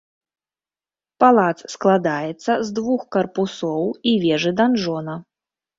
Палац 1.25 1.57
складаецца 1.75 2.51
з 2.69 2.75
двух 2.81 3.01
карпусоў 3.19 3.85
і 4.13 4.19
вежы-данжона. 4.27 5.13